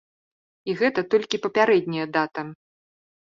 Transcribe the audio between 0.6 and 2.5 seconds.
І гэта толькі папярэдняя дата.